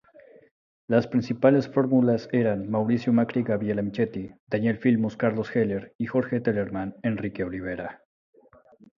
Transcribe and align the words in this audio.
Los 0.87 1.05
principales 1.05 1.67
fórmulas 1.67 2.27
eran 2.31 2.67
Mauricio 2.71 3.13
Macri-Gabriela 3.13 3.83
Michetti, 3.83 4.31
Daniel 4.47 4.79
Filmus-Carlos 4.79 5.55
Heller 5.55 5.93
y 5.99 6.07
Jorge 6.07 6.41
Telerman-Enrique 6.41 7.43
Olivera. 7.43 8.01